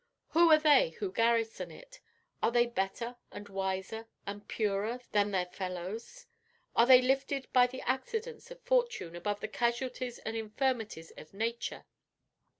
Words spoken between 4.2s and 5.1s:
and purer